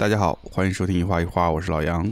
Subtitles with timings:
[0.00, 2.10] 大家好，欢迎收听一花一花，我是老杨。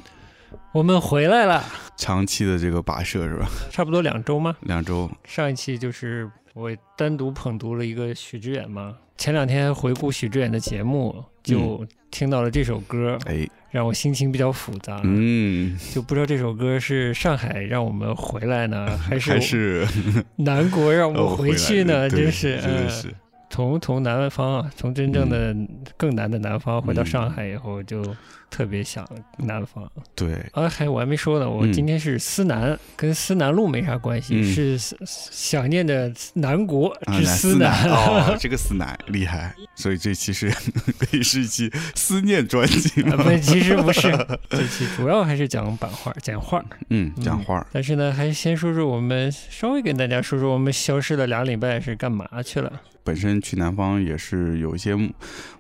[0.73, 1.65] 我们回来了，
[1.97, 3.49] 长期的这个跋涉是吧？
[3.73, 4.55] 差不多两周吗？
[4.61, 8.95] 两周，上一期就是我单独捧读了一个许知远嘛。
[9.17, 15.01] 前两天回顾许知远的节目，就听到了这首歌，哎，让我心情比较复杂。
[15.05, 19.89] 嗯，就不知道这首歌是上海让我们回来呢，还是 还是
[20.37, 22.07] 南国让我们回去呢？
[22.11, 23.15] 真是，真的是，
[23.51, 28.03] 从从南方啊，从真正的嗯更南的南方回到上海以后，就
[28.51, 29.07] 特别想
[29.39, 29.91] 南方。
[30.15, 37.91] 对，啊，还我还没说呢，我嗯今天是思南，跟思南路没啥关系，嗯是思想念的南国啊，之南思思南。
[37.91, 40.51] 哦， 这个思南厉害，所以这期是
[40.99, 44.11] 可以是一期思念专辑啊， 不，其实不是，
[44.51, 46.63] 这期主要还是讲版画、讲画。
[46.91, 52.73] 嗯，讲画儿，但是呢，还先说说我们，稍微跟大家说说我们消失了两礼拜是干嘛去了。
[53.09, 55.11] 本身去南方也是有一些目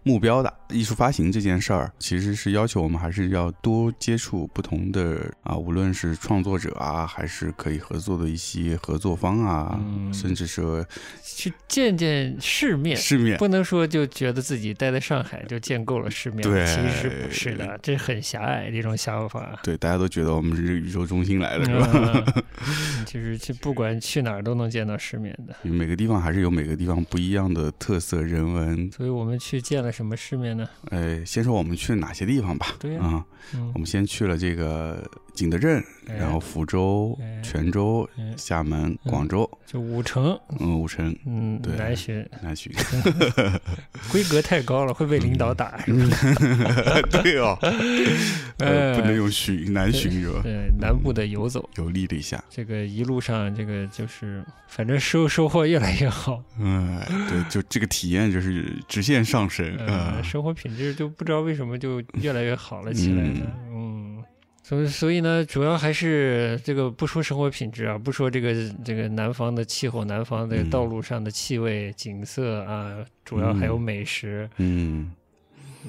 [0.02, 0.52] 目标的。
[0.70, 10.84] 艺术发行这件事儿，其实是要求我们还是要多接触不同的啊，无论是创作者啊，还是可以合作的一些合作方啊，嗯甚至说
[11.24, 13.38] 去见见世面，世面。
[13.38, 19.58] 不能说就觉得自己待在上海就见够了世面，对其实不是的，这很狭隘这种想法。
[19.62, 22.24] 对，大家都觉得我们是宇宙中心来的，是吧？
[22.66, 28.90] 嗯， 就是去不管去哪儿都能见到世面的，每个地方还是有每个地方不一样的特色人文。
[28.90, 30.66] 所以我们去见了什么世面呢？
[30.90, 32.74] 呃，先说我们去了哪些地方吧。
[32.80, 33.22] 对啊、
[33.54, 42.70] 嗯我，们先去了这个景德镇，哎然后福州、哎泉州、哎厦门、嗯广州，就五城，嗯，五城、嗯，对南巡，南浔。
[44.10, 47.00] 规格太高了，会被领导打，是吧？
[47.22, 47.58] 对哦，
[48.58, 50.40] 呃，呃不能用巡，南巡是吧？
[50.42, 56.98] 对，南部的游走，游历了一下，这个一路上，这个就是，反正收收获越来越好，嗯，
[57.28, 60.22] 对，就这个体验就是直线上升呃，啊。
[60.22, 64.24] 生活品质就不知道为什么就越来越好了起来呢，嗯。
[64.62, 68.52] 所以，所以呢，主要还是这个不说生活品质啊，不说这个
[68.84, 74.46] 这个南方的气候、南方的嗯道路上的气味、景色啊，主要还有嗯美食。
[74.58, 75.10] 嗯，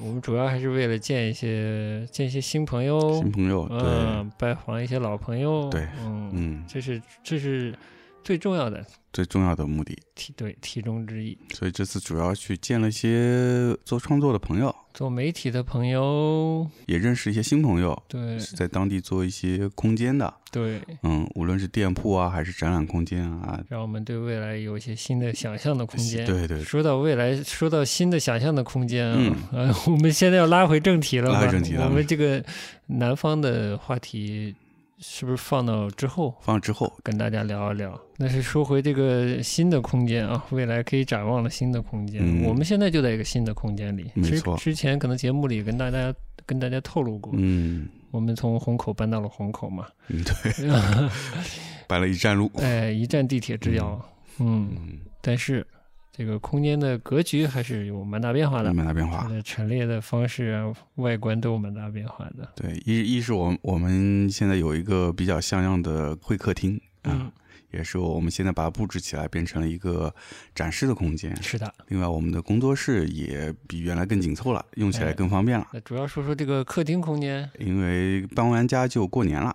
[0.00, 7.74] 我们主要还是为了见一些见一些新朋友，新朋友，对，嗯，拜访一些老朋友，对嗯，嗯，这是这是
[8.22, 9.98] 最重要的最重要的目的。
[10.14, 11.36] 题对题中之一。
[11.54, 18.38] 所以这次主要去见了一些做创作的朋友，做媒体的朋友，也认识一些新朋友，对。
[18.38, 26.24] 是在当地做一些空间的，对，嗯，无论是店铺啊，还是展览空间啊，让我们对未来有一些新的想象的空间。
[26.24, 29.34] 对对，说到未来，说到新的想象的空间啊，嗯。
[29.52, 31.40] 呃，我们现在要拉回正题了吗？
[31.40, 31.86] 拉回正题了。
[31.86, 32.44] 我们这个
[32.86, 34.54] 南方的话题
[34.98, 36.36] 是不是放到之后？
[36.42, 38.00] 放之后，跟大家聊一聊？
[38.22, 42.20] 那是说回这个新的空间啊，未来可以展望了新的空间。
[42.22, 44.10] 嗯我们现在就在一个新的空间里。
[44.16, 46.14] 其实没错之前可能节目里跟大家
[46.44, 50.68] 跟大家透露过，嗯我们从虹口搬到了虹口嘛，嗯，对，
[51.88, 53.98] 搬了一站路，哎，一站地铁之遥。
[54.38, 55.66] 嗯，嗯，但是
[56.12, 58.74] 这个空间的格局还是有蛮大变化的。
[58.74, 59.26] 蛮大变化。
[59.28, 62.46] 的陈列的方式啊，外观都有蛮大变化的。
[62.54, 67.32] 对，一一是我们我们现在有一个比较像样的会客厅啊，嗯，
[67.72, 70.14] 也是我们现在把它布置起来变成了一个
[70.54, 71.34] 展示的空间。
[71.42, 71.72] 是的。
[71.88, 75.66] 另外，我们的工作室也比原来更紧凑了，用起来哎更方便了。
[75.72, 77.50] 那主要说说这个客厅空间。
[77.58, 79.54] 因为搬完家就过年了，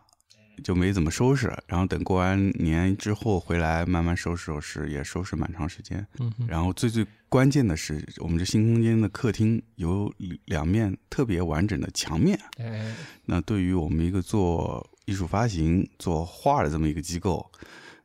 [0.64, 6.06] 就没怎么收拾，然后等过完年之后回来慢慢收拾收拾，也收拾蛮长时间。
[6.20, 10.14] 嗯，然后最最关键的是，我们这新空间的客厅有
[10.46, 12.40] 两面特别完整的墙面。
[12.58, 17.52] 哎，那对于我们一个做艺术发行、做画的这么一个机构，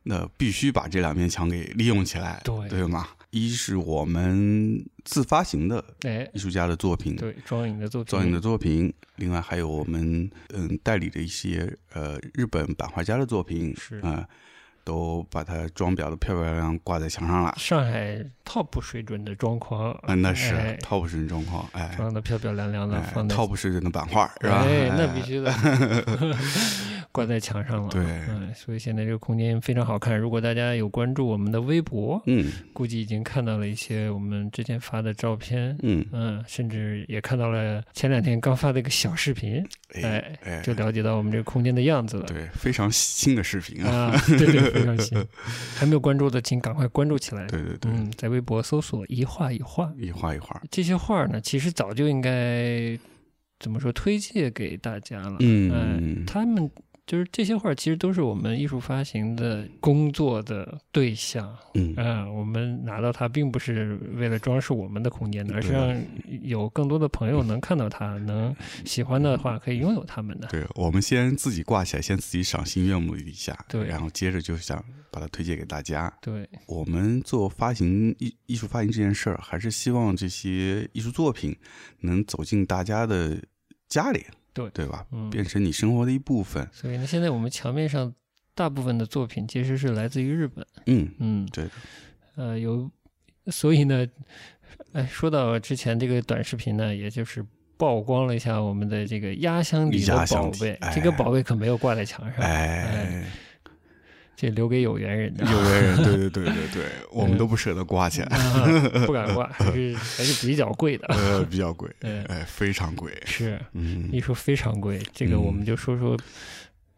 [0.03, 3.07] 那必须把这两面墙给利用起来，对对吗？
[3.29, 14.27] 一是我们自发行的哎，艺术家的作品，对，庄影的作品，造影的作品，另外还有我们嗯代理的一些呃日本版画家的作品，是啊、
[14.83, 17.53] 都把它装裱的漂漂亮亮挂在墙上了。
[17.57, 24.63] 上海 top 水准的装框，啊，那是哎 top 水准装框，哎，装的漂漂亮亮的，哎放在，top 水准的版画是吧？
[24.65, 25.53] 哎，那哎必须的，
[27.11, 27.89] 挂在墙上了。
[27.89, 30.17] 对嗯，所以现在这个空间非常好看。
[30.17, 35.75] 如果大家有关注我们的微博，嗯估计已经看到了一些我们之前发的照片。
[35.83, 39.63] 嗯，嗯，甚至也看到了前两天刚发的一个小视频，
[39.95, 42.25] 哎哎，哎，就了解到我们这个空间的样子了。
[42.27, 45.17] 对，非常新的视频啊，啊，对对，非常新。
[45.75, 47.45] 还没有关注的，请赶快关注起来。
[47.47, 52.97] 对对对，嗯，在微博搜索“一画一画一画一画”，，这些画呢，其实早就应该
[53.59, 55.37] 怎么说推荐给大家了。
[55.39, 56.69] 嗯呃，他们
[57.11, 61.53] 就是这些画其实都是我们艺术发行的工作的对象。
[61.73, 66.01] 嗯嗯，我们拿到它并不是为了装饰我们的空间的，而是让
[66.41, 68.55] 有更多的朋友能看到它，能
[68.85, 70.47] 喜欢的话可以拥有它们的。
[70.47, 74.81] 对，我们先自己挂起来，先自己赏心悦目一下，对然后接着就想
[75.11, 76.09] 把它推荐给大家。
[76.21, 81.53] 对，我们做发行艺艺术发行这件事儿，还是希望这些艺术作品
[81.99, 83.37] 能走进大家的
[83.89, 85.05] 家里，对对吧？
[85.11, 86.67] 嗯变成你生活的一部分。
[86.71, 88.13] 所以呢，现在我们墙面上
[88.53, 90.65] 大部分的作品其实是来自于日本。
[90.85, 91.71] 嗯，嗯，对的，
[92.35, 92.89] 呃，有，
[93.47, 94.05] 所以呢，
[94.93, 97.45] 哎，说到之前这个短视频呢，也就是
[97.77, 103.25] 曝光了一下我们的这个压箱底的宝贝，哎这个宝贝可没有挂在墙上，哎，
[104.41, 105.45] 这留给有缘人的。
[105.45, 106.83] 有缘人，对对对对对，
[107.13, 111.05] 我们都不舍得挂起来，啊不敢挂，还是还是比较贵的。
[111.13, 116.17] 呃，比较贵，嗯哎，非常贵，是嗯艺术非常贵，这个嗯我们就说说，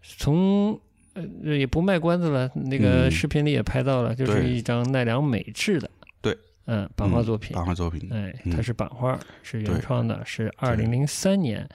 [0.01, 0.79] 从
[1.15, 5.89] 呃也不卖关子了，那个嗯视频里也拍到了，就是一张奈良美智的，
[6.21, 6.37] 对，
[6.67, 11.67] 嗯，版画嗯作品，版画作品，哎，嗯它是版画，是原创的，是二零零三年，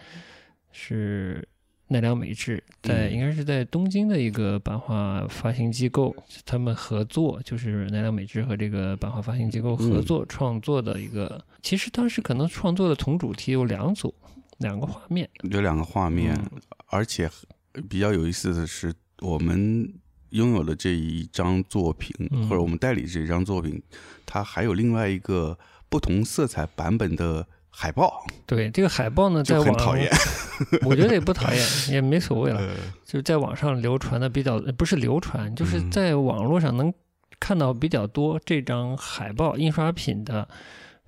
[0.72, 1.46] 是
[1.88, 3.12] 奈良美智在嗯。
[3.12, 6.14] 应该是在东京的一个版画发行机构，
[6.46, 10.02] 他们合作，就是奈良美智和这个版画发行机构合嗯。
[10.05, 11.44] 作创作的一个。
[11.62, 14.14] 其实当时可能创作的同主题有两组，
[14.58, 16.61] 两个画面，有两个画面，嗯。
[16.87, 17.29] 而且
[17.88, 19.93] 比较有意思的是，我们
[20.31, 22.49] 拥有的这一张作品，嗯。
[22.49, 23.82] 或者我们代理这一张作品，
[24.25, 25.58] 它还有另外一个
[25.88, 27.46] 不同色彩版本的
[27.80, 30.10] 海报，对这个海报呢，在网讨厌。
[30.84, 32.58] 我觉得也不讨厌，也没所谓了。
[32.58, 36.92] 呃，就是在网上流传的比较，呃不是流传，就是嗯在网络上能
[37.38, 40.48] 看到比较多这张海报印刷品的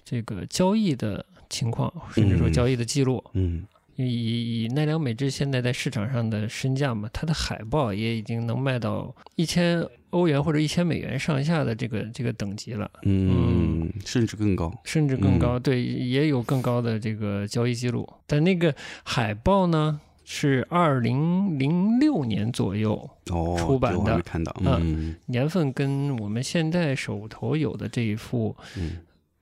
[0.05, 3.25] 这个交易的情况，甚至说嗯交易的记录。
[3.33, 14.73] 嗯以以以奈良美智现在在市场上的身价嘛，它的海报也已经能卖到一千欧元或者一千美元上下的这个这个等级了，嗯，甚至更高。
[14.85, 15.59] 甚至更高。
[15.59, 18.09] 对，也有更高的这个交易记录。
[18.27, 18.75] 但那个
[19.05, 24.55] 海报呢，是二零零六年左右，哦，出版的没看到。
[24.61, 28.99] 嗯嗯年份跟我们现在手头有的这一幅嗯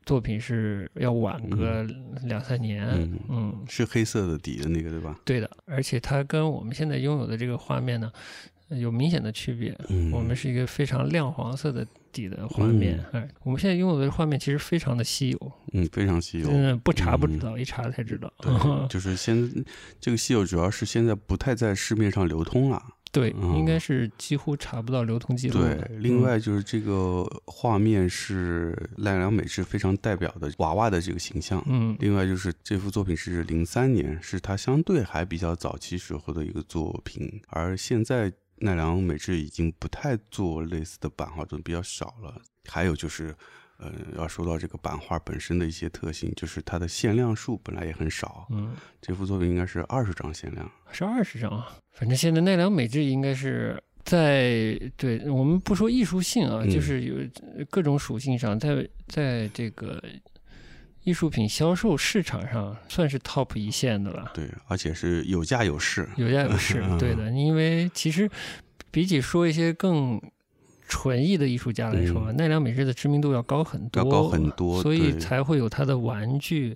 [0.08, 1.86] 作品是要晚个
[2.24, 2.88] 两三年。
[2.88, 5.20] 嗯嗯，是黑色的底的那个对吧？
[5.22, 8.10] 对的，而且它跟我们现在拥有的这个画面呢，
[8.70, 9.78] 呃有明显的区别。
[9.90, 16.48] 嗯，我们是一个非常亮黄色的底的画面，哎，我们现在拥有的画面其实非常的稀有，嗯非常稀有。
[16.50, 18.32] 嗯，不查不知道，一查才知道。
[18.38, 18.50] 对，
[18.88, 19.36] 就是现
[20.00, 22.82] 这个稀有主要是现在不太在市面上流通了。
[23.10, 31.62] 对，嗯应该是几乎查不到流通记录对。，另外就是这个画面是奈良美智非常代表的娃娃的这个形象。
[31.66, 42.42] 嗯，另外就是这幅作品是零三年，是他相对还比较早期时候的一个作品，而现在奈良美智已经不太做类似的版画就，比较少了。
[42.66, 43.34] 还有就是，
[43.78, 50.70] 呃，要说到这个版画本身的一些特性，就是它的限量数本来也很少，嗯，这幅作品应该是二十张限量。
[50.90, 51.76] 是二十张啊。
[51.92, 57.14] 反正现在奈良美智应该是在对我们不说艺术性啊，嗯就是有
[57.70, 60.02] 各种属性上，在在这个
[61.04, 66.08] 艺术品销售市场上算是 top 一线的了，对，而且是有价有市。
[66.16, 66.82] 有价有市。
[66.86, 68.28] 嗯对的，因为其实
[68.90, 70.20] 比起说一些更
[70.88, 76.74] 纯艺的艺术家来说，嗯奈良美智的知名度要高很多，要高很多所以才会有他的玩具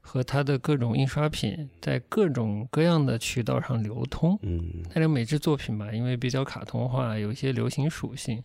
[0.00, 4.38] 和他的各种印刷品在各种各样的渠道上流通。
[4.42, 8.44] 嗯奈良美智作品吧，因为比较卡通化，有一些流行属性，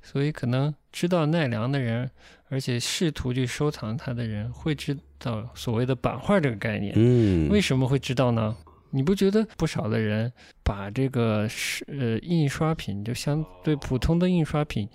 [0.00, 2.08] 所以可能知道奈良的人，
[2.48, 6.92] 而且试图去收藏它的人，会知道所谓的版画这个概念。
[6.96, 8.56] 嗯，为什么会知道呢？
[8.90, 10.32] 你不觉得不少的人
[10.62, 14.88] 把这个是呃印刷品，就相对普通的印刷品，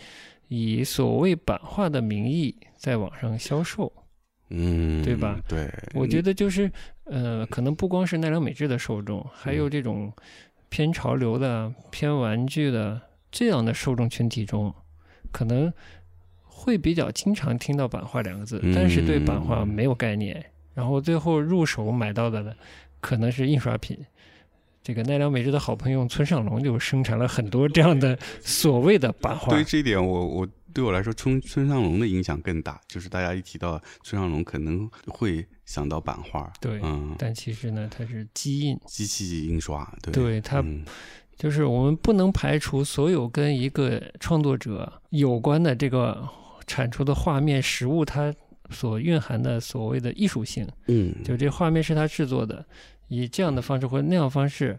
[0.48, 3.92] 以所谓版画的名义在网上销售？
[4.50, 5.40] 嗯，对吧？
[5.48, 6.72] 对，我觉得就是
[7.06, 9.58] 呃，可能不光是奈良美智的受众，还嗯。
[9.58, 10.14] 有这种
[10.70, 14.72] 偏潮流的、偏玩具的这样的受众群体中，
[15.32, 15.74] 可能
[16.44, 19.68] 会比较经常听到版画两个字，但是对版画嗯。
[19.68, 22.54] 没有概念，然后最后入手买到的呢，
[23.06, 23.96] 可能是印刷品。
[24.82, 32.82] 这个奈良美智的好朋友村上隆就生产了很多这样的所谓的版画对于，这一点我我对我来说，村村上隆的影响更大。
[32.88, 38.80] 就是大家一提到村上隆，可能会想到版画，对嗯，但其实呢，它是机印。
[38.88, 40.84] 机器印刷，对，对它嗯
[41.38, 46.28] 就是我们不能排除所有跟一个创作者有关的这个
[46.66, 48.34] 产出的画面实物，它
[48.70, 52.66] 所蕴含的所谓的艺术性，嗯，就这画面是他制作的，
[53.08, 54.78] 以这样的方式或那样方式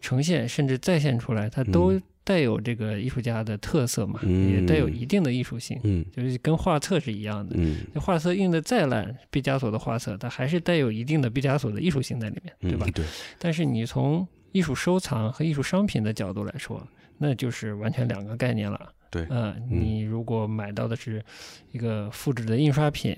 [0.00, 7.56] 呈现甚至再现出来，它都嗯带有这个艺术家的特色嘛，嗯也带有一定的艺术性，嗯就是跟画册是一样的。
[7.58, 12.86] 嗯那画册印的再烂，毕加索的画册，它还是带有一定的毕加索的艺术性在里面，对吧？
[12.86, 13.04] 嗯对，
[13.38, 16.86] 但是你从艺术收藏和艺术商品的角度来说，
[17.18, 18.92] 那就是完全两个概念了。
[19.10, 21.22] 对呃，你如果买到的是
[21.72, 23.14] 一个复制的印刷品，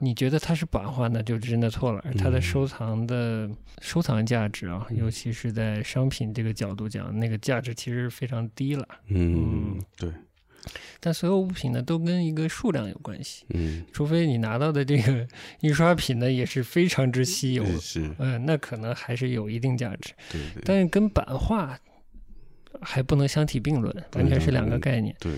[0.00, 2.00] 你觉得它是版画，那就真的错了。
[2.04, 3.50] 而它的嗯收藏的
[3.80, 8.86] 收藏价值啊，嗯尤其是在商品这个角度讲，那个价值其实非常低了。
[9.08, 10.08] 嗯对，
[11.00, 15.26] 但所有物品呢，都跟一个数量有关系，嗯除非你拿到的这个
[15.60, 17.64] 印刷品呢，也是非常之稀有。
[17.80, 20.12] 是，嗯、那可能还是有一定价值。
[20.30, 21.76] 对对但是跟版画
[22.80, 25.14] 还不能相提并论，完全是两个概念。
[25.18, 25.32] 对。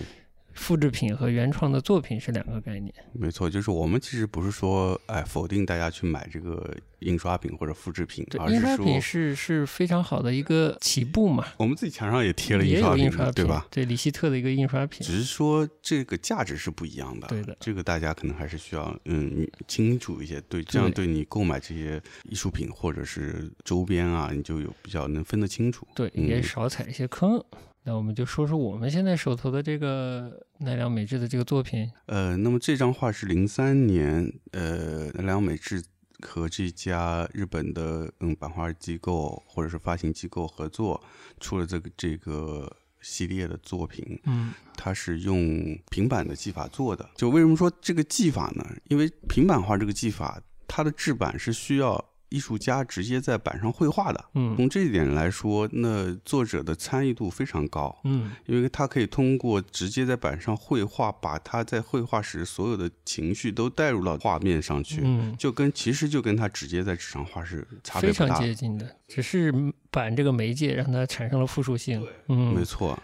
[0.61, 2.93] 复制品和原创的作品是两个概念。
[3.11, 13.65] 没错，就是我们其实不是说，哎，否定大家去买这个印刷品或者复制品，而是说印刷品是是非常好的一个起步嘛，我们自己墙上也贴了印刷品，对吧？？
[13.71, 15.05] 对，李希特的一个印刷品。
[15.05, 25.87] 只是说这个价值是不一样的，对的这个大家可能还是需要嗯你清楚一些，对，这样对对你购买这些艺术品或者是周边啊，你就有比较能分得清楚。
[25.95, 27.43] 对，嗯也少踩一些坑。
[27.83, 31.89] 那我们就说说我们现在手头的这个奈良美智的这个作品。
[32.05, 35.83] 呃，那么这张画是零三年，呃，奈良美智
[36.19, 41.01] 和这家日本的嗯版画机构或者是发行机构合作
[41.39, 42.71] 出了这个这个
[43.01, 44.19] 系列的作品。
[44.25, 47.09] 嗯它是用平板的技法做的。
[47.15, 48.63] 就为什么说这个技法呢？
[48.89, 54.25] 因为平板画这个技法，它的制版是需要艺术家直接在板上绘画的。
[54.33, 68.41] 嗯从这一点来说，那作者的参与度非常高，嗯因为他可以通过直接在板上绘画，把他在绘画时所有的情绪都带入到画面上去，嗯，就跟其实就跟他直接在纸上画是差别非常。
[68.41, 69.53] 接近的，只是
[69.91, 72.03] 板这个媒介让它产生了复数性。
[72.29, 72.97] 嗯，没错，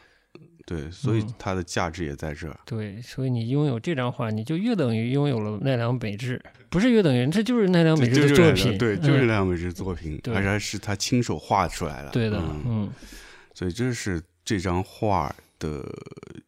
[0.68, 2.60] 对，所以嗯它的价值也在这儿。
[2.66, 8.78] 对，所以你拥有这张画，你就约等于拥有了奈良美智，不是约等于，这就是奈良美智的作品。
[8.78, 12.10] 对，就是嗯奈良美智作品，对而且还是他亲手画出来的。
[12.10, 12.92] 对的，嗯，嗯
[13.54, 15.86] 所以这是这张画的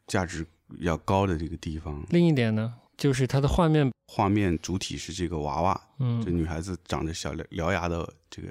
[0.06, 0.46] 价值
[0.80, 2.06] 要高的这个地方。
[2.10, 8.50] 另一点呢，就是它的画面，画面主体是这个娃娃，嗯这嗯，女孩子长着小獠獠牙的这个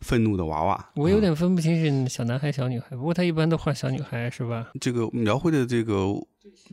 [0.00, 0.90] 愤怒的娃娃。
[0.96, 4.72] 我有嗯点分不清是小男孩、小女孩，不过他一般都画小女孩是吧？
[4.80, 6.06] 这个描绘的这个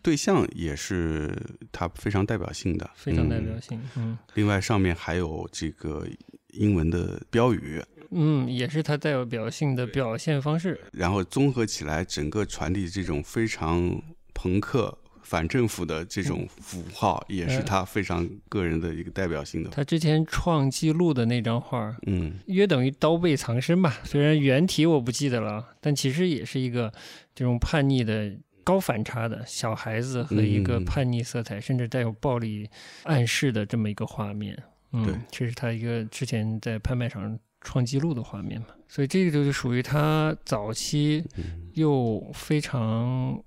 [0.01, 1.35] 对象也是
[1.71, 6.07] 他非常代表性的，非常代表嗯性，嗯另外上面还有这个
[6.53, 10.79] 英文的标语，嗯，也是它代表性的表现方式。
[10.93, 14.01] 然后综合起来，整个传递这种非常
[14.33, 19.69] 朋克、反政府的这种符号，也是嗯他非常个人的一个代表性的。
[19.71, 23.97] 他之前创纪录的那张画，嗯，约等于刀背藏身吧。
[24.05, 26.93] 虽然原题我不记得了，但其实也是一个
[27.35, 32.69] 这种叛逆的高反差的小孩子和一个嗯叛逆色彩，甚至带有暴力
[33.03, 34.57] 暗示的这么一个画面。
[34.93, 38.67] 嗯，这是他一个之前在拍卖场创纪录的画面嘛。
[38.87, 43.37] 所以这个就是属于他早期嗯又非常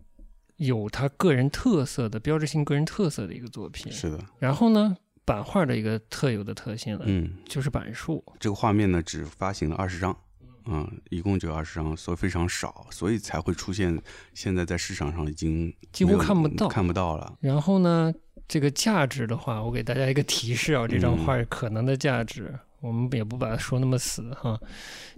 [0.61, 3.91] 有他个人特色的标志性个人特色的一个作品。
[3.91, 8.25] 是的，然后呢，版画的一个特有的特性了，嗯，就是版数。
[8.39, 10.17] 这个画面呢只发行了二十张。
[10.67, 13.99] 嗯，一共就二十张，所以非常少，所以才会出现
[14.35, 17.35] 现在在市场上已经几乎看不到看不到了。
[17.41, 18.13] 然后呢，
[18.47, 24.61] 这个价值的话，我给大家一个提示啊，这张嗯画可能的价值，我们也不把它说那么死哈，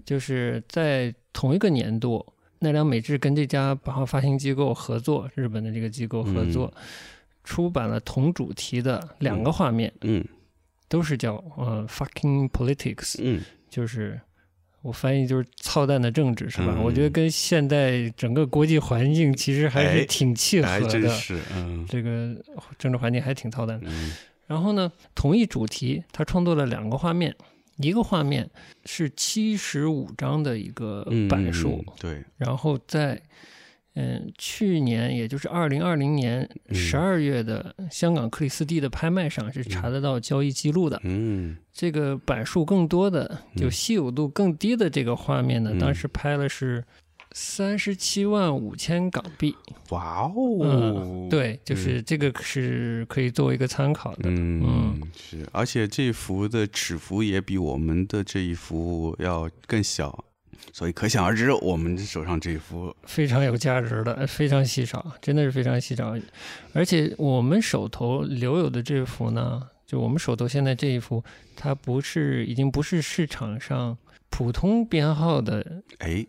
[0.06, 2.24] 就是在同一个年度，
[2.62, 6.72] 奈良美智跟这家版画发行机构合作，日本的这个机构合作，
[7.44, 10.24] 出版了同主题的两个画面，嗯
[10.88, 14.20] 都是叫呃 fucking politics，嗯，就是。
[14.84, 16.74] 我翻译就是操蛋的政治是吧？
[16.76, 20.88] 嗯我觉得跟现在整个国际环境其实还哎是挺契合还的。
[20.88, 22.34] 真是，嗯这个
[22.80, 23.86] 政治环境还挺操蛋的。
[23.88, 24.12] 嗯
[24.48, 27.32] 然后呢，同一主题，他创作了两个画面，
[27.76, 28.48] 一个画面
[28.84, 33.20] 是七十五张的一个嗯，版数，嗯对，然后在
[33.94, 36.74] 嗯去年，也就是二零二零年嗯。
[36.74, 41.00] 十二月的香港克里斯蒂的拍卖上是查得到交易记录的。
[41.04, 41.56] 嗯。
[41.72, 43.70] 这个版数更多的，就嗯。
[43.70, 45.78] 稀有度更低的这个画面呢，嗯。
[45.78, 46.82] 当时拍了是
[47.34, 49.54] 三十七万五千港币。
[49.90, 54.22] 哇哦，嗯，对，就是这个是可以作为一个参考的。
[54.24, 60.24] 嗯，是，而且这幅的尺幅也比我们的这一幅要更小，
[60.72, 66.14] 所以可想而知，我们手上这一幅，非常有价值的，非常稀少，真的是非常稀少。
[66.72, 71.22] 而且我们手头留有的这幅呢，就我们手头现在这一幅，
[71.56, 73.98] 它不是已经不是市场上
[74.30, 76.24] 普通编号的哎，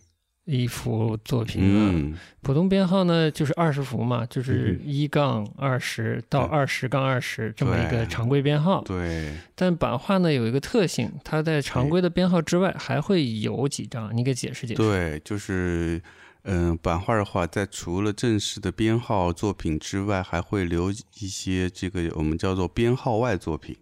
[0.45, 1.91] 一幅作品啊。
[1.93, 8.81] 嗯，普通编号呢就是二十幅嘛，就是嗯一杠二十到对二十杠二十这么一个常规编号。
[8.81, 14.81] 对，但版画呢有一个特性，它在常规的编号之外还会有几张，你给解释解释。
[14.81, 16.01] 对，就是，
[16.43, 23.77] 嗯、版画的话，在除了正式的编号作品之外，还会留一些这个我们叫做编号外作品。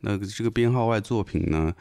[0.00, 1.74] 那这个编号外作品呢，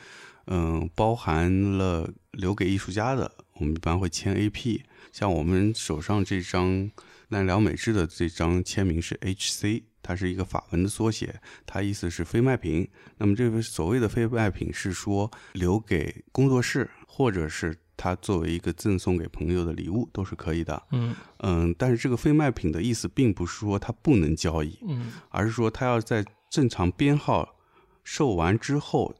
[0.48, 4.82] 嗯、包含了留给艺术家的，我们一般会签 AP。
[5.12, 6.92] 像我们手上这张
[7.30, 12.88] 奈良美智的这张签名是 HC，它是一个法文的缩写，它意思是非卖品。
[13.18, 20.84] 那么这个所谓的非卖品是说留给工作室，或者是它作为一个赠送给朋友的礼物都是可以的。
[20.92, 27.56] 嗯嗯，但是这个非卖品的意思并不是说它不能交易，嗯而是说它要在正常编号
[28.04, 29.16] 售完之后，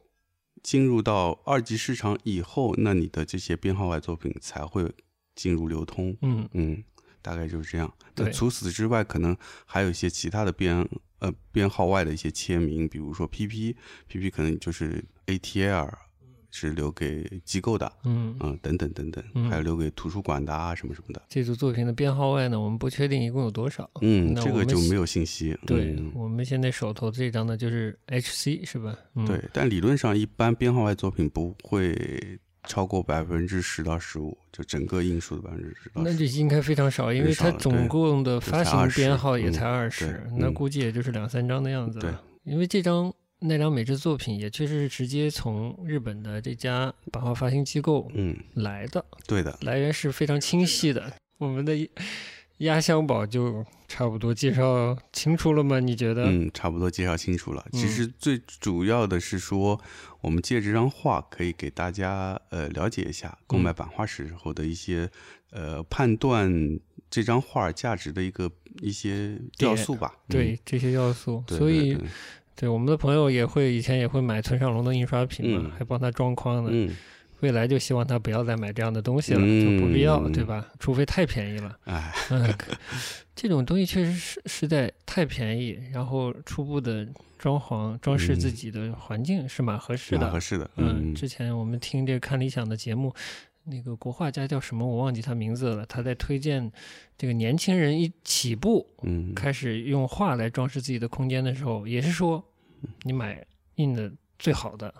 [0.66, 4.92] 进入到二级市场以后，那你的这些编号外作品才会
[5.36, 6.16] 进入流通。
[6.22, 6.82] 嗯嗯，
[7.22, 7.88] 大概就是这样。
[8.16, 10.84] 那除此之外，可能还有一些其他的编
[11.20, 15.88] 呃编号外的一些签名，比如说 PP，PP 可能就是 ATL
[16.58, 18.34] 是留给机构的，嗯。
[18.40, 21.20] 嗯，等等等等，嗯还有留给图书馆的啊，什么什么的。
[21.28, 23.88] 这组作品的编号外呢，我们不确定一共有多少。
[24.00, 25.56] 嗯，这个就没有信息。
[25.66, 28.96] 对、嗯我们现在手头这张呢，就是 HC 是吧？
[29.14, 31.94] 嗯，对，但理论上一般编号外作品不会
[32.64, 35.90] 超过百分之十到十五，就整个印数的百分之十。
[35.94, 42.22] 那就应该非常少，因为它总共的发行编号也嗯才二十、对那嗯估计也就是两三张的样子对了。
[42.44, 49.56] 因为这张奈良美智作品也确实是直接从日本的这家版画发行机构嗯，来的，对的。
[49.62, 51.12] 来源是非常清晰的。
[51.38, 51.76] 我们的
[52.58, 55.78] 压箱宝就差不多介绍清楚了吗？
[55.80, 56.24] 你觉得？
[56.24, 57.62] 嗯，差不多介绍清楚了。
[57.72, 59.78] 其嗯实最主要的是说，
[60.22, 65.10] 我们借这张画可以给大家呃了解一下购嗯买版画时候的一些、
[65.50, 66.50] 呃判断
[67.10, 70.14] 这张画价值的一个一些要素吧。
[70.26, 71.98] 对、嗯这些要素，对所以
[72.56, 76.70] 对我们的朋友也会以前也会买村上隆的印刷品嘛，嗯还帮他装框呢。
[76.72, 76.90] 嗯，
[77.40, 80.66] 未来就希望他不要再买这样的东西了，嗯就不必要，对吧？
[80.80, 81.76] 除非太便宜了。
[81.84, 82.54] 哎， 嗯，
[83.34, 87.06] 这种东西确实是实在太便宜，然后初步的
[87.38, 90.22] 装潢装饰自己的环境是蛮合适的。
[90.22, 90.70] 蛮合适的。
[90.76, 93.14] 嗯，嗯之前我们听这个看理想的节目，
[93.68, 96.70] 那个国画家叫什么我忘记他名字了，他在推荐
[97.18, 102.42] 这个年轻人一起步嗯，开始用画来装饰自己的空间的时候，也是说
[103.02, 104.94] 你买印的最好的，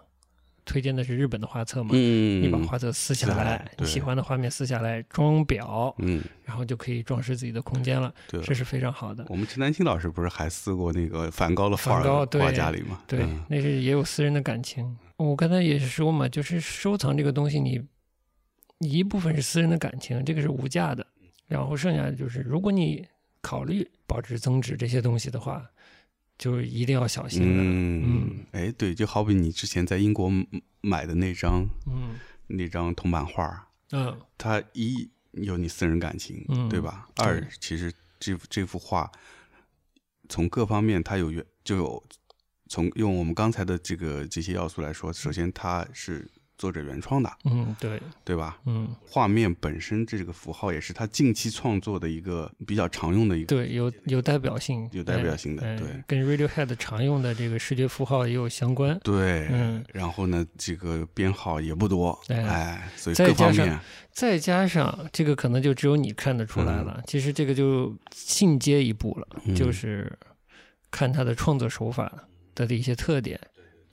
[0.65, 1.91] 推荐的是日本的画册嘛。
[1.93, 9.25] 嗯，你把画册撕下来喜欢的画面撕下来装裱，嗯，然后就可以装饰自己的空间了，对这是非常好的。
[9.29, 13.01] 我们陈丹青老师不是还撕过那个梵高的画梵高对画家里吗？
[13.07, 14.97] 对，嗯那是也有私人的感情。
[15.19, 17.81] 我刚才也是说嘛，就是收藏这个东西你，
[18.79, 21.07] 一部分是私人的感情，这个是无价的，
[21.47, 23.07] 然后剩下的就是，如果你
[23.41, 25.65] 考虑保值增值这些东西的话，
[26.37, 27.63] 就一定要小心了。
[27.63, 30.47] 嗯，哎，对，就好比你之前在英国买
[30.81, 37.09] 买的那张嗯那张铜版画，嗯它一有你私人感情，嗯对吧？
[37.17, 39.11] 二，其实这幅这幅画
[40.29, 42.03] 从各方面它有原就有
[42.69, 48.59] 从用我们刚才的这个这些要素来说，首先它是作者原创的，嗯，对，对吧？
[48.67, 58.99] 嗯画面本身这个符号也是他近期创作的一个比较常用的一个，对，有有代表性，有代表性的对跟 Radiohead 常用的这个视觉符号也有相关。
[59.03, 63.79] 对，嗯然后呢，这个编号也不多，哎哎，所以各方面，
[64.11, 67.03] 再加上这个，可能就只有你看得出来了。
[67.07, 70.11] 其实这个就进阶一步了，嗯就是
[70.91, 72.11] 看他的创作手法
[72.55, 73.39] 的一些特点，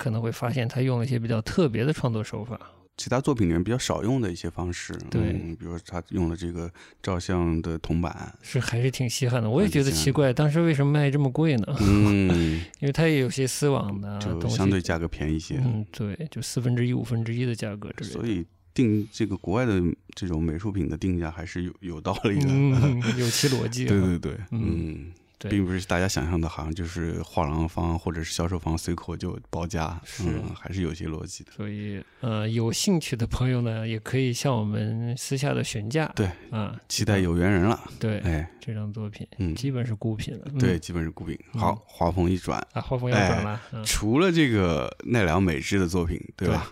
[0.03, 2.59] 可能会发现他用了一些比较特别的创作手法。
[2.95, 6.69] 其他作品里面比较少用的一些方式，对嗯，比如说他用了这个
[7.01, 11.75] 照相的铜板，是还是挺稀罕的，我也觉得奇怪，当时为什么卖这么贵呢？
[11.81, 18.13] 嗯， 因为它也有些丝网的 就东西，相对价格便宜一些，嗯，对，就四分之一、五分之一的价格之类的。
[18.13, 19.81] 所以定这个国外的
[20.13, 23.85] 这种美术品的定价还是有有道理的，嗯， 有其逻辑。
[23.85, 25.13] 对对对，嗯嗯。
[25.43, 31.51] 对并不是大家想象的，好像就是画廊方或者是销售方随口就报价，是嗯，还是有些逻辑的。
[31.51, 36.11] 所以，呃，有兴趣的朋友呢，也可以向我们私下的询价。
[36.15, 40.45] 对啊，期待有缘人了，对哎，这张作品，嗯基本是孤品了。
[40.53, 41.37] 嗯对，基本是孤品。
[41.53, 43.61] 好，画风一转，啊，画风要转了。
[43.73, 46.71] 嗯除了这个奈良美智的作品，对吧？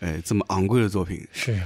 [0.00, 1.60] 哎，这么昂贵的作品，是，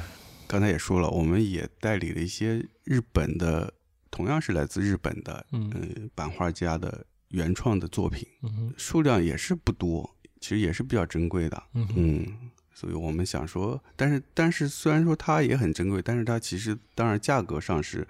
[0.47, 3.73] 刚才也说了，我们也代理了一些日本的，
[4.11, 5.71] 同样是来自日本的，嗯。
[5.75, 12.27] 呃，版画家的原创的作品，嗯数量也是不多，其实也是比较珍贵的，嗯嗯，
[12.73, 18.07] 所以我们想说，但是但是虽然说它也很珍贵，但是它其实当然价格上是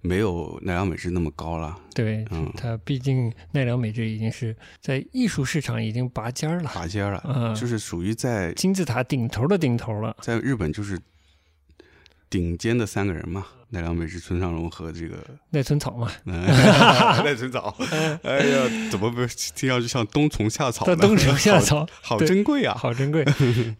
[0.00, 7.54] 没有奈良美智那么高了，对，嗯，它毕竟奈良美智已经是在艺术市场已经拔尖儿了，拔尖儿了，嗯。
[7.54, 10.16] 就是属于在金字塔顶头的顶头了。
[10.20, 11.00] 在日本就是
[12.28, 15.16] 顶尖的三个人嘛，奈良美智、村上隆和这个
[15.48, 16.42] 奈村草嘛， 嗯
[17.24, 17.74] 奈村草。
[18.22, 19.24] 哎呀，怎么不
[19.56, 20.94] 听上去像冬虫夏草呢？
[20.96, 22.74] 冬虫夏草， 好，珍贵啊！
[22.78, 23.24] 好珍贵。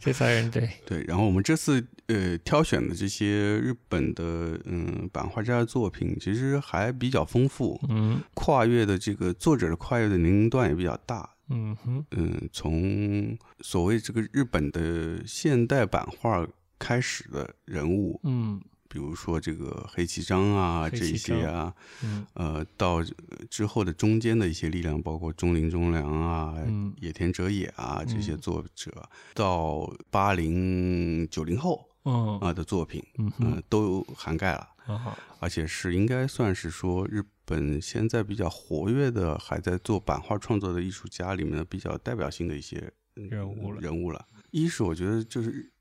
[0.01, 3.27] 这三人对，对，然后我们这次呃挑选的这些
[3.59, 11.29] 日本的嗯版画家的作品，其实还比较丰富，嗯跨越的这个作者的跨越的年龄段也比较大。
[11.51, 16.47] 嗯哼，嗯，从所谓这个日本的现代版画
[16.79, 18.59] 开始的人物，嗯
[18.93, 21.75] 比如说这个黑崎章啊这些啊，
[22.05, 23.07] 嗯呃，到呃
[23.49, 44.23] 之后的中间的一些力量，包括中林中良啊、嗯野田哲也啊这些嗯作者，到八零九零后嗯啊的作品，嗯都涵盖了，啊而且是应该算是说日本现在比较活跃的，还在做版画创作的艺术家里面的比较代表性的一些嗯人物了人物了。
[44.51, 45.73] 一是我觉得就是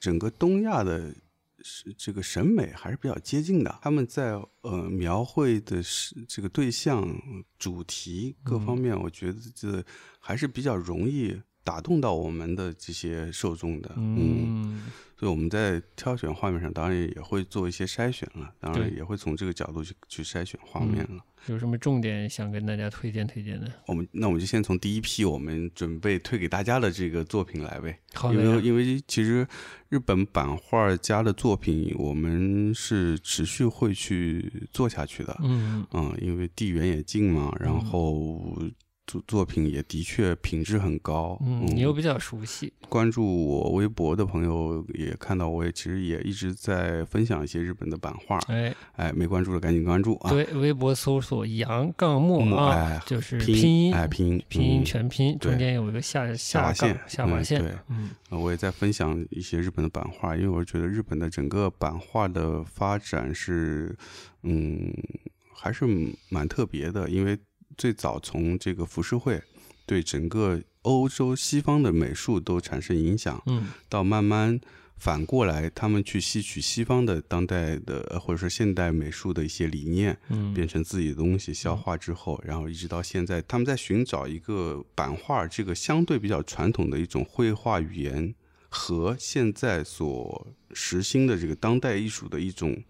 [0.00, 1.14] 整个东亚的。
[1.62, 7.06] 是这个审美还是比较接近的，他们在呃描绘的是这个对象、
[7.58, 9.84] 主题各方面，我觉得这
[10.20, 13.92] 还是比较容易打动到我们的这些受众的。
[13.96, 14.16] 嗯，
[14.76, 21.24] 嗯所以我们在挑选画面上，当然也会做一些筛选了，当然也会从这个角度去去筛选画面了。
[21.46, 23.68] 有什么重点想跟大家推荐推荐的？
[23.86, 27.98] 我们那我们就先从第一批我们准备推给大家的这个作品来呗。
[28.14, 29.46] 好因为因为其实
[29.88, 35.36] 日本版画家的作品，我们是持续会去做下去的。
[35.42, 38.56] 嗯嗯，因为地缘也近嘛，然后
[39.08, 41.36] 作作品也的确品质很高。
[41.42, 48.38] 嗯，你又比较熟悉，关注我微博的朋友也看到，我也其实也一直在分享一些日本的版画。
[48.48, 50.30] 哎，哎，没关注的赶紧关注啊！
[50.30, 63.96] 对，微博搜索“杨杠木”木啊哎，就是拼音，哎拼音拼音嗯全拼，中间有一个下下划线下划线，嗯对嗯呃我也在分享一些日本的版画，因为我觉得日本的整个版画的发展是，
[64.42, 64.92] 嗯，
[65.54, 65.86] 还是
[66.28, 67.08] 蛮特别的。
[67.08, 67.38] 因为
[67.78, 69.40] 最早从这个浮世绘
[69.86, 73.68] 对整个欧洲西方的美术都产生影响，嗯。
[73.88, 74.60] 到慢慢
[74.96, 88.34] 反过来，他们去吸取西方的当代的呃或者说现代美术的一些理念，嗯，变成自己的东西消化之后，然后一直到现在，他们在寻找一个版画这个相对比较传统的一种绘画语言
[88.68, 92.82] 和现在所实行的这个当代艺术的一种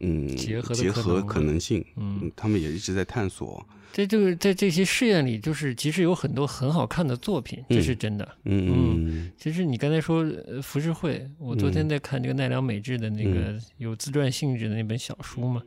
[0.00, 2.20] 嗯结合结合可能性，嗯。
[2.22, 8.28] 嗯，他们也一直在探索，这就是在这些试验里，就是其实有很多很好看的作品，这是真的。
[8.44, 9.32] 嗯嗯。
[9.36, 15.62] 其实你刚才说呃浮世绘，我昨天在看这个奈良美智的那个有自传性质的那本小书嘛，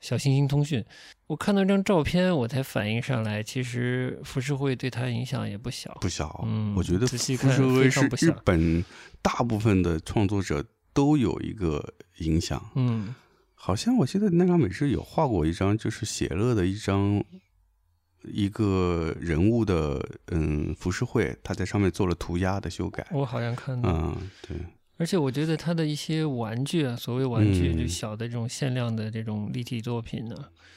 [0.00, 0.80] 小行星通讯》，
[1.26, 5.96] 我看到一张照片，我才反应上来，其实浮世绘对他影响也不小。
[6.00, 8.84] 不小，嗯我觉得仔细浮世看绘是日非常不小本
[9.22, 12.62] 大部分的创作者都有一个影响。
[12.74, 13.14] 嗯
[13.66, 17.24] 好像我记得奈良美智有画过一张，就是写乐的一张
[18.24, 23.06] 一个人物的嗯浮世绘，他在上面做了涂鸦的修改。
[23.10, 24.58] 我好像看到，嗯，对，
[24.96, 30.36] 而且我觉得他的一些玩具啊，所谓玩具，嗯就小的这种限量的这种立体作品呢、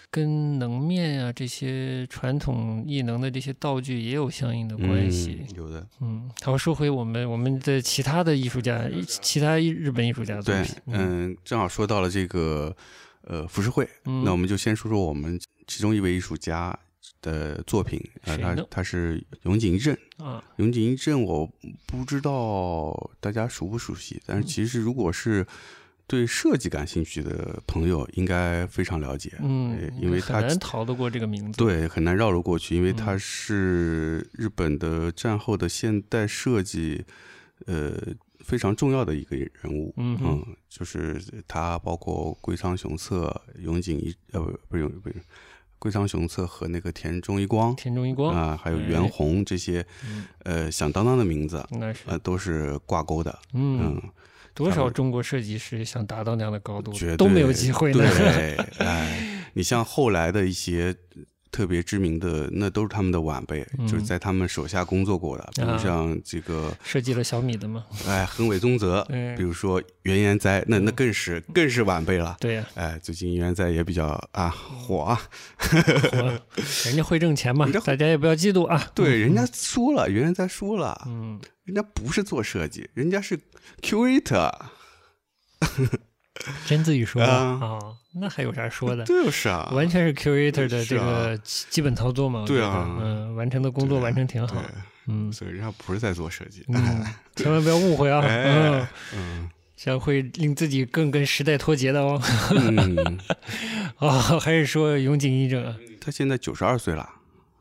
[0.10, 5.42] 跟能面啊这些传统艺能的这些道具也有相应的关系。
[5.48, 5.88] 嗯、有的。
[6.02, 12.76] 嗯，好，说回我们我们的其他的艺术家，其他日本艺术家的作对品，，嗯，正好说到了这个
[13.22, 16.78] 呃浮世绘，嗯那我们就先说说我们其中一位艺术家
[17.22, 18.02] 的作品。
[18.24, 19.96] 呃，他他是永井一正。
[20.18, 21.50] 啊，永井一正，我
[21.86, 25.46] 不知道大家熟不熟悉，但是其实如果是
[26.08, 29.34] 对设计感兴趣的朋友，应该非常了解。
[29.42, 37.04] 嗯呃，因为他很难逃得过这个名字。，对很难绕得过去，因为嗯他是日本的战后的现代设计，
[37.66, 37.94] 呃，
[38.40, 39.94] 非常重要的一个人物。
[39.98, 45.16] 嗯嗯就是他包括龟仓雄策、永井一呃不不是永不是
[45.80, 53.40] 龟仓雄策和那个田中一光田中一光，啊、还有哎袁弘这些嗯，呃响当当的名字，那是，呃，都是挂钩的。
[53.54, 54.02] 嗯，嗯，
[54.54, 58.00] 多少中国设计师想达到那样的高度都没有机会呢。
[58.00, 60.96] 对， 哎，你像后来的一些，
[61.52, 63.86] 特特别知名的，那都是他们的晚辈，嗯。
[63.88, 72.38] 就是在他们手下工作过的，比如啊像这个设计了小米的嘛，哎横尾宗泽， 嗯比如说原研哉，那那更是更是晚辈了。
[72.40, 75.02] 对呀、哎，最近原研哉也比较啊火。
[75.02, 75.20] 啊，
[76.14, 76.40] 我
[76.86, 78.92] 人家会挣钱嘛，大家也不要嫉妒啊。
[78.96, 83.38] 对，人家说了，原研哉说了，嗯，人家不是做设计，人家是
[83.82, 84.52] curator，
[86.66, 87.22] 真自己说。
[87.22, 87.60] 的啊。
[87.62, 87.80] 啊、
[88.16, 89.04] 那还有啥说的？
[89.06, 92.98] 就是啊，完全是 curator 的这个基基本操作嘛，对啊。
[93.02, 94.56] 嗯，完成的工作完成挺好，，
[95.08, 95.32] 嗯。
[95.32, 99.50] 所以人家不是在做设计，嗯，千万不要误会啊，嗯哎，，嗯。
[99.76, 102.20] 这样会令自己更跟时代脱节的哦。
[102.52, 103.20] 嗯，
[104.00, 107.08] 哦，还是说永井一正啊，他现在九十二岁了，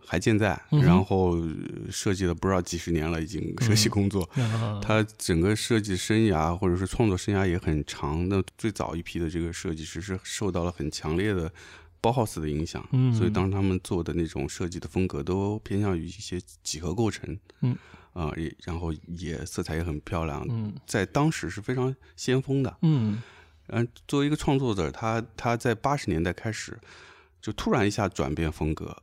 [0.06, 1.56] 还健在，嗯然后呃
[1.90, 4.22] 设计了不知道几十年了，已经设计工作。
[4.36, 8.28] 啊他整个设计生涯或者是创作生涯也很长。
[8.28, 11.52] 那最早一批的这个设计师是受到了很强烈的
[12.00, 17.76] 包豪斯的影响，嗯所以当时他们做的那种设计的风格都偏向于一些几何构成，嗯
[18.12, 22.76] 啊、也然后也色彩也很漂亮，嗯在当时是非常先锋的。
[22.82, 23.20] 嗯
[23.68, 26.78] 嗯，作为一个创作者，他他在八十年代开始
[27.42, 28.96] 就突然一下转变风格，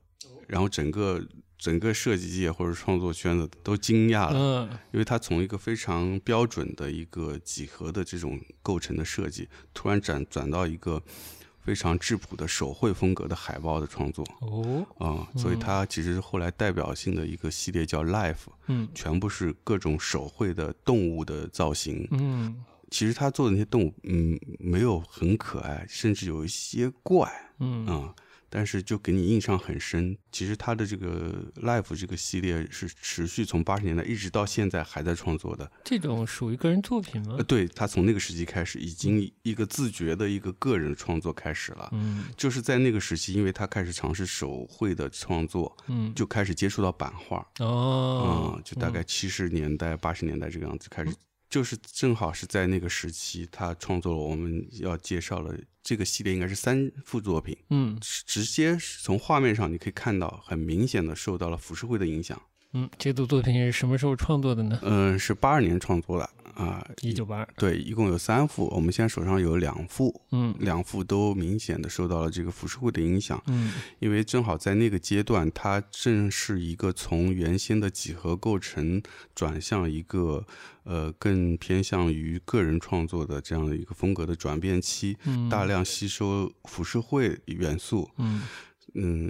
[0.47, 1.21] 然后整个
[1.57, 4.79] 整个设计界或者创作圈子都惊讶了，嗯。
[4.91, 11.01] 因为他从一个非常标准的一个几何的这种构成的设计，突然转转到一个
[11.61, 14.85] 非常质朴的手绘风格的海报的创作哦。
[14.97, 18.89] 啊、所以他其实后来代表性的一个系列叫 Life，嗯。
[18.93, 22.63] 全部是各种手绘的动物的造型，嗯。
[22.91, 27.87] 其实他做的那些动物，嗯，没有很可爱，甚至有一些怪嗯。
[27.87, 28.13] 啊、
[28.55, 30.15] 但是就给你印象很深。
[30.31, 35.71] 其实他的这个 Life 这个系列是持续从八十年代一直到现在还在创作的。
[35.83, 37.43] 这种属于个人作品吗呃，？
[37.43, 41.89] 对他从那个时期开始，已经一个自觉的一个个人创作开始了。
[41.93, 47.43] 嗯就是在那个时期，因为他开始尝试手绘的创作，嗯就开始接触到版画。
[47.57, 51.11] 哦嗯，就大概七十年代、八十年代这个样子开始，
[51.53, 62.41] 就是正好是在那个时期，他创作了我们要介绍的这个系列，应该是三幅作品，嗯直接从画面上你可以看到，很明显的受到了浮世绘的影响。
[62.71, 64.79] 嗯，这组作品是什么时候创作的呢？
[64.81, 67.47] 嗯，是八二年创作的啊，一九八二。
[67.57, 73.41] 对，一共有三幅，我们现在手上有两幅，嗯两幅都明显的受到了这个浮世绘的影响。
[73.47, 79.01] 嗯因为正好在那个阶段，它正是一个从原先的几何构成
[79.35, 80.45] 转向一个
[80.83, 88.09] 呃更偏向于个人创作的这样的一个风格的转变期，嗯，大量吸收浮世绘元素。
[88.17, 88.41] 嗯嗯，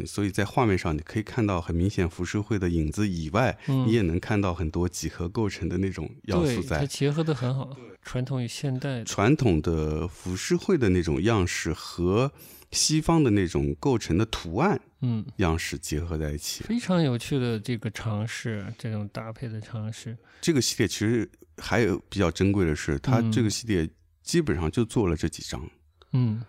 [0.06, 6.80] 所以在画面上你可以看到很明显浮世绘的影子以外，嗯你也能看到很多几何构成的那种要，素在。
[6.80, 9.04] 它结合的很好，传统与现代。
[9.04, 12.32] 传统的浮世绘的那种样式和
[12.72, 16.64] 西方的那种构成的图案嗯，样式结合在一起。
[16.64, 20.18] 非常有趣的这个尝试，这种搭配的尝试。
[20.42, 23.88] 这个系列其实还有比较珍贵的是，它嗯这个系列
[24.24, 25.70] 基本上就做了这几张，
[26.14, 26.44] 嗯，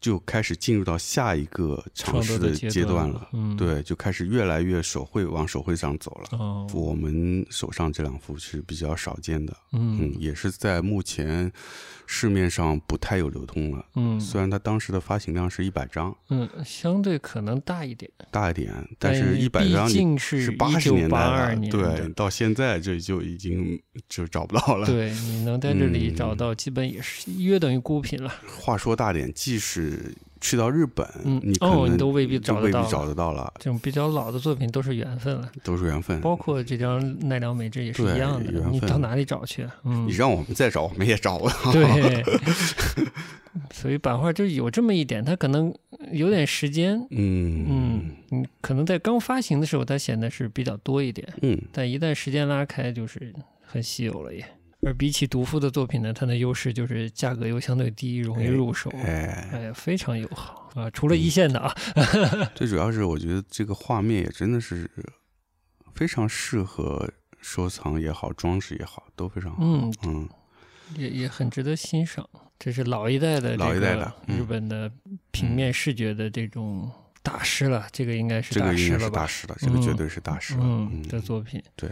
[0.00, 3.28] 就开始进入到下一个尝试的阶段了。
[3.32, 3.56] 嗯，。
[3.56, 6.38] 对，就开始越来越手绘往手绘上走了。
[6.38, 11.50] 哦，我们手上这两幅是比较少见的，嗯，嗯也是在目前
[12.06, 13.84] 市面上不太有流通了。
[13.94, 24.86] 嗯虽然它当时的发行量是一百张，嗯，相对可能大一点，大一点，但是是一百张毕你竟是是八十年代了，对，到现在这就已经就找不到了。
[24.86, 28.32] 对，你能在这里嗯找到，基本也是约等于孤品了。
[28.46, 36.20] 话说大点，即使去到日本，嗯哦你都未必找得到都未必找得到了，这种比较老的作品都是缘分了，都是缘分。
[36.20, 38.50] 包括这张奈良美智也是一样的。
[38.70, 39.76] 你到哪里找去啊？
[39.84, 41.72] 嗯你，让我们再找，我们也找不到。
[41.72, 42.24] 对。
[43.72, 45.74] 所以版画就有这么一点，它可能
[46.12, 53.34] 有点时间，嗯嗯，嗯，可能在刚发行的时候它显得是比较多一点，嗯，但一旦时间拉开，就是
[53.64, 54.44] 很稀有了也。
[54.86, 60.88] 而比起独富的作品呢，它的优势就是价格又相对低，容易入手，哎，哎，非常友好啊。
[60.90, 61.74] 除了一线的啊，
[62.54, 64.88] 最主要是我觉得这个画面也真的是
[65.96, 69.56] 非常适合收藏也好，装饰也好，都非常好。
[69.60, 70.28] 嗯，嗯，
[70.94, 72.24] 也也很值得欣赏。
[72.56, 74.88] 这是老一代的老一代的嗯日本的
[75.32, 76.88] 平面视觉的这种
[77.24, 79.26] 大师了，这个应该是这个应该大师了吧？
[79.26, 80.60] 是大师了，这个绝对是大师了。
[80.62, 81.60] 嗯的作品。
[81.74, 81.90] 对。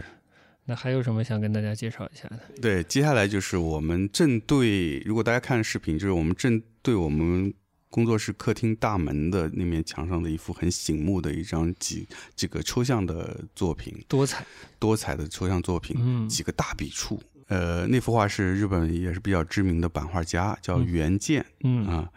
[0.65, 2.39] 那还有什么想跟大家介绍一下的？
[2.61, 7.53] 对，接下来就是我们正对，如果大家看视频，就是我们正对我们
[7.89, 14.45] 工作室客厅大门的那面墙上的一幅很醒目的一张几这个抽象的作品，多彩，
[14.79, 17.21] 多彩的抽象作品，嗯几个大笔触。
[17.47, 22.09] 呃，那幅画是日本也是比较知名的版画家，叫嗯原健嗯啊。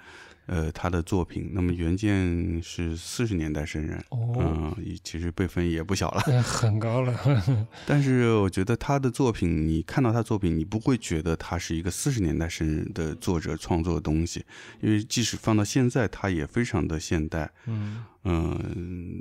[0.48, 1.50] 呃，他的作品。
[1.52, 6.22] 那么袁健是四十年代生人，哦，嗯，其实辈分也不小了。
[6.26, 7.14] 那 很高了。
[7.86, 14.44] 但是我觉得他的作品，你看到他作品，你不会觉得他是一个四十年代生人的作者创作的东西，
[14.80, 17.50] 因为即使放到现在，他也非常的现代。
[17.66, 19.20] 嗯嗯，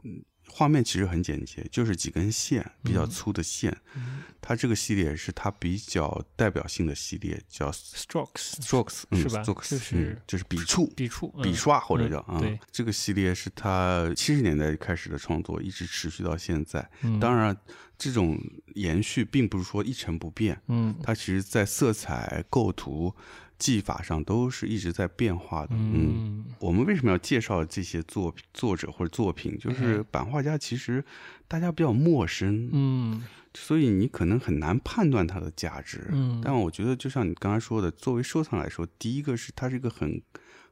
[0.50, 3.76] 画面其实很简洁，就是几根线，比较粗的线。
[3.96, 10.88] 嗯它这个系列是它比较代表性的系列，叫，Strokes Strokes，嗯是吧 Strokes，就是嗯就是笔触。
[10.96, 16.88] 笔触、嗯笔刷或者叫啊、嗯对这个系列是他七十年代开始的创作，一直持续到现在。
[17.02, 17.56] 嗯当然，
[17.98, 18.40] 这种
[18.76, 23.14] 延续并不是说一成不变，嗯它其实在色彩、构图、
[23.58, 25.70] 技法上都是一直在变化的。
[25.72, 29.58] 嗯，嗯我们为什么要介绍这些作品作者或者作品？
[29.58, 31.04] 就是版画家其实
[31.48, 36.08] 大家比较陌生，嗯所以你可能很难判断它的价值。
[36.12, 40.22] 嗯但我觉得，就像你刚才说的，作为收藏来说，第一个是它是一个很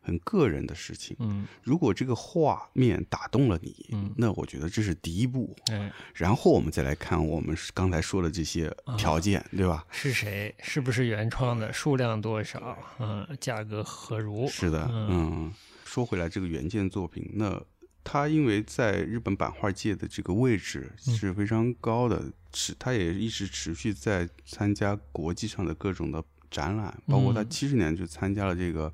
[0.06, 1.18] 很个人的事情。
[1.20, 5.56] 嗯如果这个画面打动了你，嗯那我觉得这是第一步。
[5.72, 9.86] 哎，然后我们再来看我们刚才说的这些条件，对吧？
[9.92, 10.54] 是谁？
[10.60, 11.74] 是不是原创的？
[11.74, 12.78] 数量多少？
[13.00, 14.48] 嗯，价格何如？
[14.48, 15.52] 是的，嗯。
[15.84, 17.62] 说回来，这个原件作品，那
[18.04, 28.94] 他因为在日本版画界的这个位置是非常高的，持他也一直持续在参加国际上的各种的展览，包括他嗯七十年就参加了这个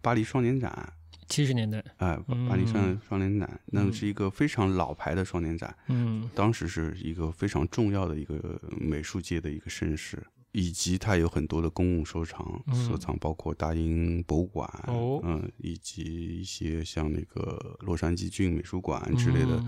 [0.00, 0.92] 巴黎双年展，
[1.28, 6.28] 七十年代，哎、嗯巴黎双双年展，那是一个非常老牌的双年展，嗯。
[6.34, 12.86] 当时是一个非常重要的一个美术界的一个盛事，以及它有很多的公共收藏，嗯。
[12.86, 15.20] 收藏包括大英博物馆，哦。
[15.24, 16.02] 嗯，以及
[16.40, 19.64] 一些像那个洛杉矶郡美术馆之类的，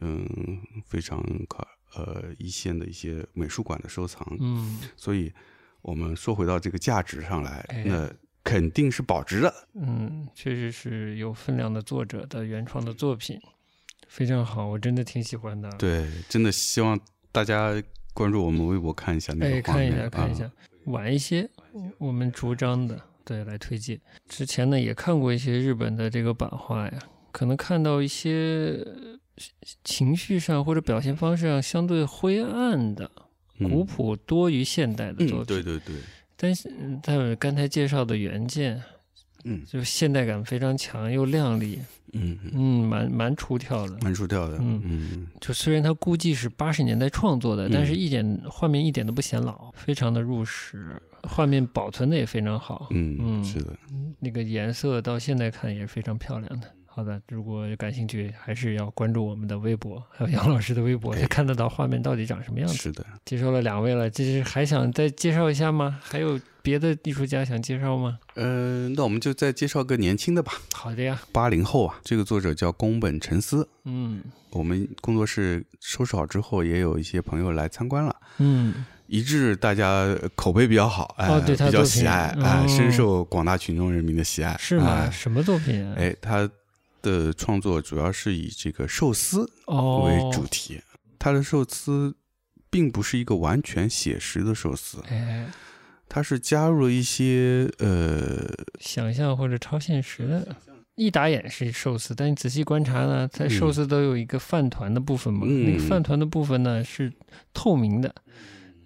[0.00, 4.26] 嗯嗯非常可呃一线的一些美术馆的收藏。
[4.40, 4.78] 嗯。
[4.96, 5.30] 所以，
[5.82, 7.84] 我们说回到这个价值上来，哎。
[7.86, 8.10] 那
[8.44, 9.54] 肯定是保值的。
[9.74, 13.40] 嗯，确实是有分量的作者的原创的作品，
[14.08, 16.98] 非常好，我真的挺喜欢的。，对，真的希望
[17.30, 20.52] 大家关注我们微博看一下那哎，看一下看一下啊，，
[20.86, 21.48] 晚一些
[21.98, 24.00] 我们逐章的，对，来推荐。
[24.28, 26.98] 之前呢也看过一些日本的这个版画呀，
[27.30, 29.18] 可能看到一些呃
[29.84, 33.22] 情绪上或者表现方式上相对灰暗的、嗯
[33.70, 35.46] 古朴多于现代的作嗯，品。
[35.46, 35.94] 对对对，
[36.42, 38.82] 但是嗯他有刚才介绍的原件，
[39.44, 41.78] 嗯就现代感非常强又亮丽，
[42.14, 43.96] 嗯嗯，嗯，蛮蛮出挑的。
[44.02, 53.72] 蛮出挑的，嗯嗯就虽然它估计是八十年代创作的，嗯但是一点画面一点都不显老，非常的入时，画面保存的也非常好，嗯嗯是的，
[54.18, 56.68] 那个颜色到现在看也是非常漂亮的。
[56.94, 62.74] 好的，如果感兴趣，还是要关注我们的微博，还有杨老师的微博，哎才看得到画面到底长什么样子。
[62.74, 65.98] 是的，介绍了两位了，这是还想再介绍一下吗？
[66.02, 68.18] 还有别的艺术家想介绍吗？
[68.34, 73.66] 呃，那我们就再介绍个年轻的吧，好的呀，八零后啊，这个作者叫宫本沉思。
[73.84, 82.36] 嗯我们工作室收拾好之后，也有一些朋友来参观了，嗯一致大家口碑比较好，哎，哦对他比较喜爱，
[82.68, 85.04] 深受广大群众人民的喜爱，是吗？
[85.06, 85.94] 哎什么作品啊？
[85.96, 86.48] 哎，他
[87.02, 90.80] 的创作主要是以这个寿司哦，为主题，
[91.18, 92.16] 他的寿司
[92.70, 95.50] 并不是一个完全写实的寿司，哎，
[96.08, 98.48] 它是加入了一些呃，
[98.80, 100.56] 想象或者超现实的。
[100.94, 105.64] 一打眼是寿司，但你仔细观察呢，在寿司都有一个饭团的部分嘛，嗯。
[105.64, 107.10] 那个饭团的部分呢是
[107.54, 108.14] 透明的，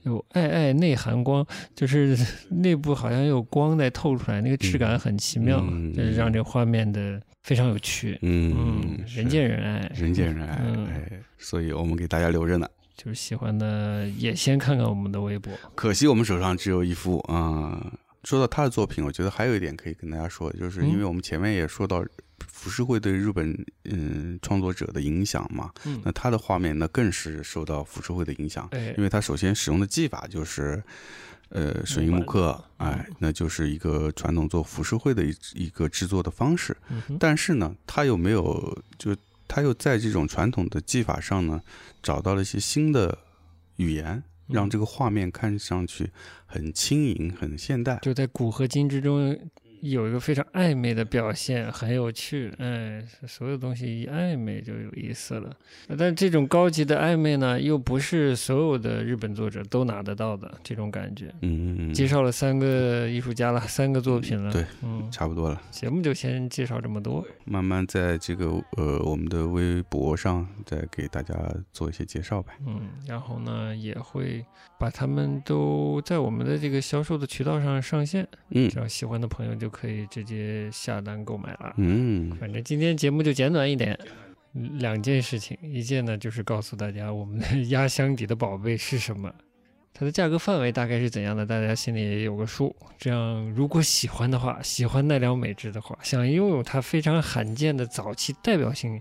[0.04, 2.16] 有爱爱内含光，就是
[2.48, 5.92] 内部好像有光在透出来，那个质感很奇妙，嗯。
[5.92, 8.18] 就是让这画面的非常有趣。
[8.22, 12.68] 嗯嗯，，人见人爱，人见人爱，嗯哎，所以我们给大家留着呢。
[12.96, 15.52] 就是喜欢的也先看看我们的微博。
[15.76, 17.80] 可惜我们手上只有一幅啊、
[18.24, 22.04] 说到他的作品，我觉得还有一点可以跟大家说，就是因为我们前面也说到
[22.48, 30.82] 浮世绘对日本嗯创作者的影响嘛，嗯那他的画面呢更是受到浮世绘的影响，哎因为他首先使用的技法就是。
[31.50, 36.76] 呃，水印木刻，哎，那就是一个传统做浮世绘的一一个制作的方式。
[37.20, 41.62] 但是呢，他又没有，就他又在这种传统的技法上呢，
[42.02, 43.16] 找到了一些新的
[43.76, 46.10] 语言，让这个画面看上去
[46.46, 48.00] 很轻盈、很现代。
[48.02, 49.38] 就在古和今之中
[49.90, 52.52] 有一个非常暧昧的表现，很有趣。
[52.58, 55.54] 哎，所有东西一暧昧就有意思了。
[55.98, 61.26] 但这种高级的暧昧呢，又不是所有的日本作者都拿得到的这种感觉。
[61.42, 64.52] 嗯嗯嗯，介绍了三个艺术家了，三个作品了。
[64.52, 65.60] 对，嗯，差不多了。
[65.70, 67.24] 节目就先介绍这么多。
[67.44, 68.46] 慢慢在这个
[68.76, 71.34] 呃我们的微博上再给大家
[71.72, 72.52] 做一些介绍呗。
[72.66, 74.44] 嗯，然后呢，也会
[74.78, 78.26] 把他们都在我们的这个销售的渠道上上线。
[78.50, 81.74] 嗯只要喜欢的朋友就可以直接下单购买了。
[81.76, 83.98] 嗯，反正今天节目就简短一点，
[84.54, 89.30] 嗯两件事情，一件呢就是告诉大家我们的 压箱底的宝贝是什么，
[89.92, 92.74] 它的价格范围大概是怎样的，大家心里也有个数。
[92.96, 98.98] 这样，如果喜欢的话，喜欢奈良美智的话，想拥有它非常罕见的早期代表性、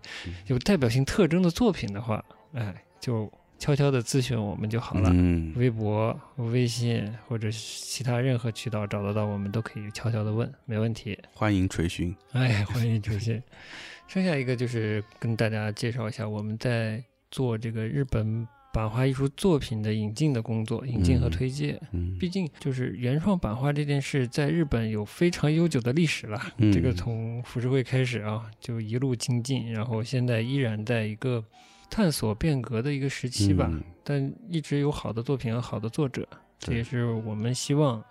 [0.47, 2.21] 有代表性特征的作品的话，
[2.53, 3.32] 哎，就
[3.66, 5.09] 悄悄的咨询我们就好了。
[5.11, 11.18] 嗯，微博、微信或者其他任何渠道找得到我们都可以悄悄的问，没问题。
[11.34, 12.16] 欢迎垂询。
[12.34, 13.41] 哎，欢迎垂询。
[14.07, 21.82] 剩下一个就是跟大家介绍一下我们在做这个日本版画艺术作品的引进的工作，引进和嗯推介。
[21.91, 26.39] 嗯毕竟就是原创版画这件事，在日本有非常悠久的历史了。
[26.59, 31.43] 嗯这个从浮世绘开始啊，就一路精进，然后现在依然在一个
[31.90, 33.68] 探索变革的一个时期吧。
[33.72, 36.28] 嗯但一直有好的作品和好的作者，
[36.60, 38.04] 这也是我们希望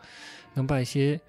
[0.55, 1.20] 能把一些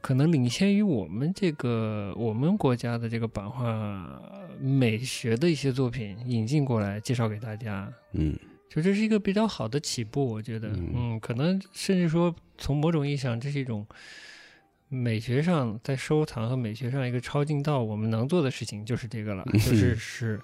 [0.00, 4.18] 可能领先于我们这个我们国家的这个版画
[4.58, 7.92] 美学的一些作品引进过来，介绍给大家。
[8.12, 8.34] 嗯
[8.70, 13.86] 就这是一个比较好的起步，我觉得，嗯嗯，可能甚至说从某种意义上，这是一种
[14.88, 17.82] 美学上在收藏和美学上一个超近道。
[17.82, 20.40] 我们能做的事情就是这个了， 就是是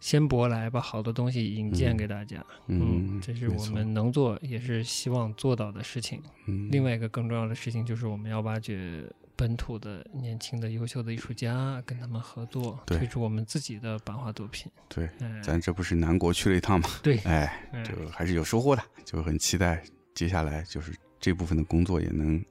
[0.00, 2.44] 先博来把好的东西引荐嗯给大家。
[2.66, 6.22] 嗯，这是我们能做，也是希望做到的事情。
[6.46, 9.04] 嗯另外一个更重要的事情就是我们要挖掘
[9.36, 14.70] 本土的年轻的优秀的艺术家，跟他们合作，推出我们自己的版画作品。
[14.88, 16.88] 对，哎，咱这不是南国去了一趟嘛？
[17.02, 19.82] 对，哎，哎就还是有收获的，就很期待
[20.14, 22.42] 接下来就是这部分的工作也能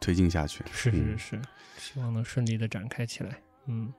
[0.00, 0.64] 推进下去。
[0.72, 1.42] 是是嗯是，
[1.76, 3.38] 希望能顺利的展开起来。
[3.66, 3.92] 嗯，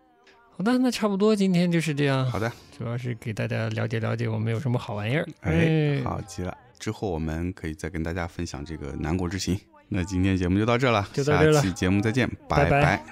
[0.56, 5.28] 好的，那差不多今天就是这样，好的，主要是给大家了解了解我们有什么好玩意儿。
[5.42, 6.56] 哎，好极了。
[6.80, 9.60] 之后我们可以再跟大家分享这个南国之行。
[9.90, 13.04] 那今天节目就到这了，就到这了下期节目再见，拜拜拜